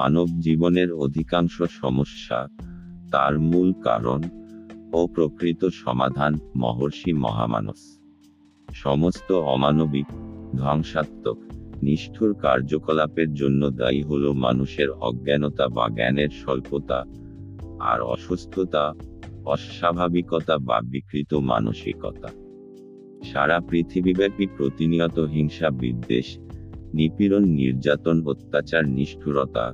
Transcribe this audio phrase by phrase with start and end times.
[0.00, 2.38] মানব জীবনের অধিকাংশ সমস্যা
[3.12, 4.20] তার মূল কারণ
[4.92, 7.80] ও প্রকৃত সমাধান মহর্ষি মহামানস।
[8.68, 10.08] সমস্ত অমানবিক,
[10.56, 11.38] ধ্বংসাত্মক,
[11.82, 16.98] নিষ্ঠুর কার্যকলাপের জন্য দায়ী হল মানুষের অজ্ঞানতা বা জ্ঞানের স্বল্পতা
[17.80, 18.84] আর অসুস্থতা,
[19.44, 22.30] অস্বাভাবিকতা বা বিকৃত মানসিকতা।
[23.32, 26.28] সারা পৃথিবীব্যাপী প্রতিনিয়ত হিংসা বিদ্বেষ
[26.94, 29.66] নিপীড়ন, নির্যাতন, অত্যাচার, নিষ্ঠুরতা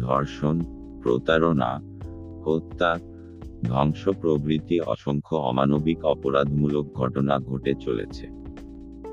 [0.00, 0.60] ধর্ষণ,
[1.02, 1.80] প্রতারণা,
[2.44, 2.98] হত্যা
[3.64, 8.26] ধ্বংস প্রভৃতি অসংখ্য অমানবিক অপরাধমূলক ঘটনা ঘটে চলেছে।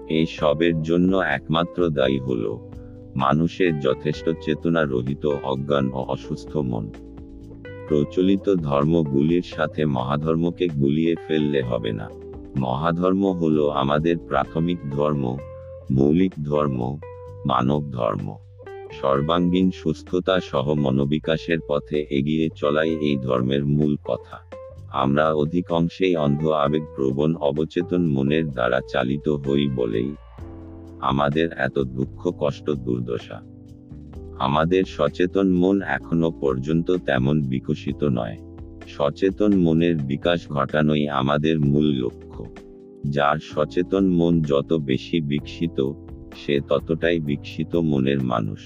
[0.09, 2.57] এই সবের জন্য একমাত্র দায়ী হল
[3.15, 6.89] মানুষের যথেষ্ট চেতনা রহিত অজ্ঞান ও অসুস্থ মন।
[7.87, 12.09] প্রচলিত ধর্মগুলির সাথে মহাধর্মকে গুলিয়ে ফেললে হবে না।
[12.57, 15.37] মহাধর্ম হল আমাদের প্রাথমিক ধর্ম,
[15.91, 16.97] মৌলিক ধর্ম,
[17.45, 18.48] মানব ধর্ম।
[18.91, 24.37] সর্বাঙ্গীন সুস্থতা সহ মনোবিকাশের পথে এগিয়ে চলাই এই ধর্মের মূল কথা।
[24.89, 30.15] আমরা অধিকাংশেই অন্ধ আবেগ প্রবণ অবচেতন মনের দ্বারা চালিত হই বলেই
[30.99, 33.41] আমাদের এত দুঃখ, কষ্ট, দুর্দশা।
[34.39, 38.37] আমাদের সচেতন মন এখনও পর্যন্ত তেমন বিকশিত নয়।
[38.87, 42.45] সচেতন মনের বিকাশ ঘটানোই আমাদের মূল লক্ষ্য।
[43.03, 45.91] যার সচেতন মন যত বেশি বিকশিত
[46.35, 48.59] সে ততটাই বিকশিত মনের মানুষ।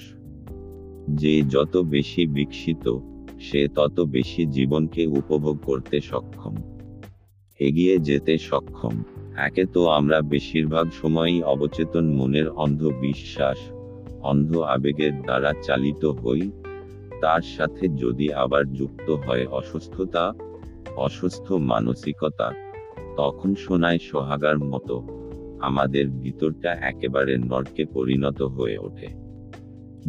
[1.10, 2.98] যে যত বেশি বিকশিত,
[3.40, 6.56] সে তত বেশি জীবনকে উপভোগ করতে সক্ষম।
[7.60, 9.04] এগিয়ে যেতে সক্ষম।
[9.38, 13.58] একে তো আমরা বেশিরভাগ সময়ই অবচেতন মনের অন্ধ বিশ্বাস
[14.22, 16.52] অন্ধ আবেগের দ্বারা চালিত হই।
[17.22, 20.34] তার সাথে যদি আবার যুক্ত হয় অসুস্থতা,
[20.96, 22.52] অসুস্থ মানসিকতা,
[23.18, 25.23] তখন শোনায় সোহাগার মতো।
[25.64, 29.08] আমাদের ভিতরটা একেবারে নরকে পরিণত হয়ে ওঠে।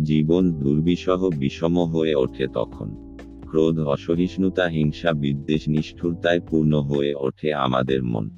[0.02, 3.16] জীবন দুর্বিষহ বিষম হয়ে ওঠে তখন।
[3.48, 8.30] ক্রোধ, অসহিষ্ণুতা, হিংসা, বিদ্বেষ, নিষ্ঠুরতায় পূর্ণ হয়ে ওঠে আমাদের মন।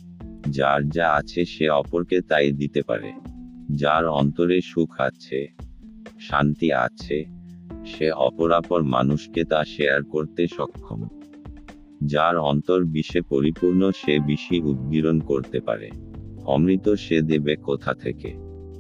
[0.51, 3.13] যার যা আছে সে অপরকে তাই দিতে পারে।
[3.75, 5.49] যার অন্তরে সুখ আছে,
[6.21, 7.25] শান্তি আছে,
[7.87, 11.09] সে অপরাপর মানুষকে তা শেয়ার করতে সক্ষম।
[12.05, 15.91] যার অন্তর বিষে পরিপূর্ণ সে বিষই উদ্গীরণ করতে পারে।
[16.47, 18.35] অমৃত সে দেবে কোথা থেকে?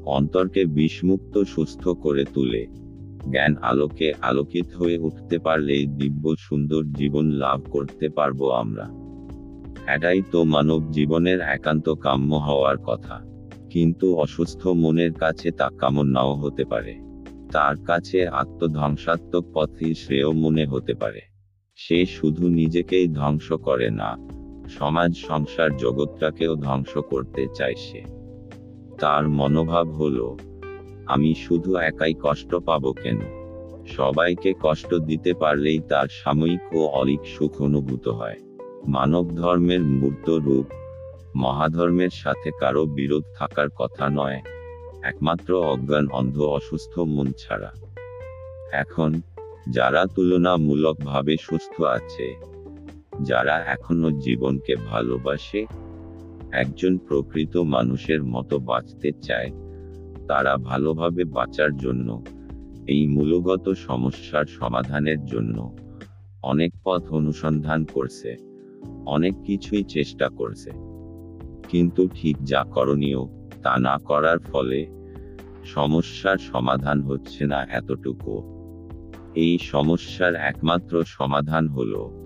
[0.04, 2.66] অন্তরকে বিষমুক্ত সুস্থ করে তুলে।
[3.30, 8.90] জ্ঞান আলোকে আলোকিত হয়ে উঠতে পারলেই দিব্য সুন্দর জীবন লাভ করতে পারব আমরা।
[9.94, 13.22] এটাই তো মানব জীবনের একান্ত কাম্য হওয়ার কথা।
[13.70, 16.94] কিন্তু অসুস্থ মনের কাছে তা কামন নাও হতে পারে।
[17.52, 21.20] তার কাছে আত্মধ্বংসাত্মক পথই শ্রেয় মনে হতে পারে।
[21.76, 24.16] সে শুধু নিজেকেই ধ্বংস করে না
[24.68, 27.46] সমাজ সংসার জগৎটাকেও ধ্বংস করতে
[27.76, 28.02] সে।
[28.98, 30.38] তার মনোভাব হলো,
[31.06, 33.20] আমি শুধু একাই কষ্ট পাবো কেন?
[33.86, 38.36] সবাইকে কষ্ট দিতে পারলেই তার সাময়িক ও অলিক সুখ অনুভূত হয়।
[38.88, 40.66] মানব ধর্মের মূর্ত রূপ,
[41.36, 44.42] মহাধর্মের সাথে কারও বিরোধ থাকার কথা নয়,
[45.02, 47.72] একমাত্র অজ্ঞান, অন্ধ, অসুস্থ, মন ছাড়া।
[48.72, 49.20] এখন,
[49.70, 52.55] যারা তুলনামূলকভাবে সুস্থ আছে
[53.22, 55.66] যারা এখনও জীবনকে ভালোবাসে,
[56.52, 59.50] একজন প্রকৃত মানুষের মতো বাঁচতে চায়।
[60.28, 62.24] তারা ভালোভাবে বাঁচার জন্য,
[62.86, 65.76] এই মূলগত সমস্যার সমাধানের জন্য
[66.42, 68.36] অনেক পথ অনুসন্ধান করছে,
[69.06, 70.70] অনেক কিছুই চেষ্টা করছে।
[71.68, 73.26] কিন্তু ঠিক যা করণীয়,
[73.62, 74.86] তা না করার ফলে
[75.64, 78.56] সমস্যার সমাধান হচ্ছে না এতটুকু।
[79.34, 82.25] এই সমস্যার একমাত্র সমাধান হল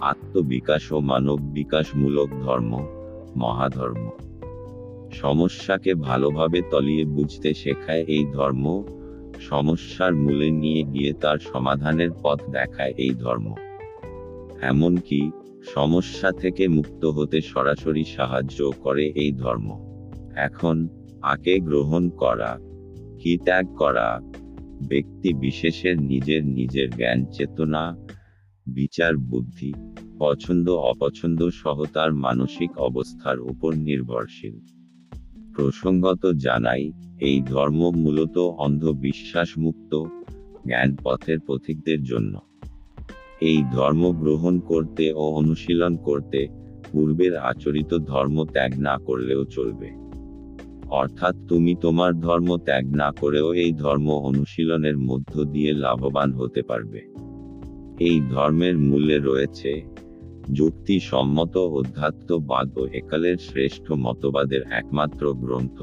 [0.00, 2.86] আত্মবিকাশ ও মানব বিকাশমূলক ধর্ম,
[3.36, 4.10] মহাধর্ম।
[5.12, 8.84] সমস্যাকে ভালোভাবে তলিয়ে বুঝতে শেখায় এই ধর্ম,
[9.40, 13.54] সমস্যার মূলে নিয়ে গিয়ে তার সমাধানের পথ দেখায় এই ধর্ম।
[14.62, 15.30] এমনকি
[15.74, 19.94] সমস্যা থেকে মুক্ত হতে সরাসরি সাহায্য করে এই ধর্ম।
[20.36, 20.88] এখন,
[21.22, 22.58] আকে গ্রহণ করা,
[23.20, 24.20] কি ত্যাগ করা,
[24.88, 27.96] ব্যক্তি বিশেষের নিজের নিজের জ্ঞান চেতনা
[28.66, 29.72] বিচার বুদ্ধি,
[30.18, 34.58] পছন্দ অপছন্দ সহ তার মানসিক অবস্থার উপর নির্ভরশীল।
[35.56, 40.04] প্রসঙ্গত জানাই, এই ধর্ম মূলত অন্ধবিশ্বাস মুক্ত
[40.66, 42.40] জ্ঞান পথের পথিকদের জন্য।
[43.40, 46.48] এই ধর্ম গ্রহণ করতে ও অনুশীলন করতে
[46.92, 49.90] পূর্বের আচরিত ধর্ম ত্যাগ না করলেও চলবে।
[50.88, 57.14] অর্থাৎ তুমি তোমার ধর্ম ত্যাগ না করেও এই ধর্ম অনুশীলনের মধ্য দিয়ে লাভবান হতে পারবে।
[57.98, 59.82] এই ধর্মের মূলে রয়েছে
[60.52, 65.82] যুক্তিসম্মত অধ্যাত্মবাদ ও একালের শ্রেষ্ঠ মতবাদের একমাত্র গ্রন্থ,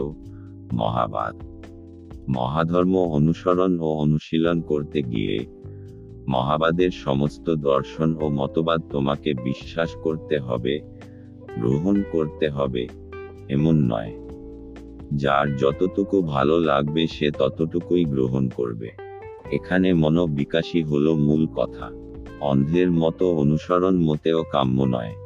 [0.74, 1.44] মহাবাদ।
[2.30, 5.40] মহাধর্ম অনুসরণ ও অনুশীলন করতে গিয়ে
[6.28, 10.80] মহাবাদের সমস্ত দর্শন ও মতবাদ তোমাকে বিশ্বাস করতে হবে,
[11.58, 12.88] গ্রহণ করতে হবে,
[13.50, 14.14] এমন নয়।
[15.14, 19.01] যার যতটুকু ভালো লাগবে সে ততটুকুই গ্রহণ করবে।
[19.52, 21.88] এখানে মনোবিকাশই হলো মূল কথা।
[22.42, 25.21] অন্ধের মতো অনুসরণ মোটেও কাম্য নয়।